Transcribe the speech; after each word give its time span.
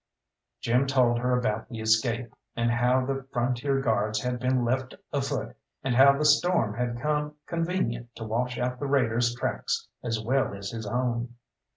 Jim 0.61 0.87
told 0.87 1.19
her 1.19 1.37
about 1.37 1.69
the 1.69 1.79
escape, 1.79 2.33
and 2.55 2.71
how 2.71 3.05
the 3.05 3.27
Frontier 3.31 3.79
Guards 3.81 4.19
had 4.21 4.39
been 4.39 4.65
left 4.65 4.95
afoot, 5.13 5.55
and 5.83 5.93
how 5.93 6.17
the 6.17 6.25
storm 6.25 6.73
had 6.73 6.99
come 6.99 7.35
convenient 7.45 8.09
to 8.15 8.23
wash 8.25 8.57
out 8.57 8.79
the 8.79 8.87
raiders' 8.87 9.35
tracks 9.35 9.87
as 10.03 10.19
well 10.19 10.55
as 10.55 10.71
his 10.71 10.87
own. 10.87 11.35